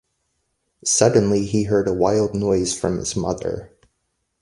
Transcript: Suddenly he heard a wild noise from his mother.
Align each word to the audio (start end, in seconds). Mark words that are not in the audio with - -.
Suddenly 0.83 1.45
he 1.45 1.65
heard 1.65 1.87
a 1.87 1.93
wild 1.93 2.33
noise 2.33 2.73
from 2.73 2.97
his 2.97 3.15
mother. 3.15 3.71